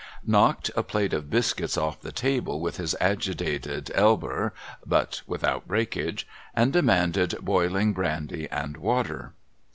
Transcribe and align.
—knocked 0.25 0.71
a 0.75 0.81
plate 0.81 1.13
of 1.13 1.29
biscuits 1.29 1.77
off 1.77 2.01
the 2.01 2.11
table 2.11 2.59
with 2.59 2.77
his 2.77 2.95
agitated 2.99 3.91
elber 3.93 4.51
(but 4.83 5.21
without 5.27 5.67
breakage), 5.67 6.27
and 6.55 6.73
demanded 6.73 7.35
boiling 7.39 7.93
brandy 7.93 8.49
and 8.49 8.77
water. 8.77 9.33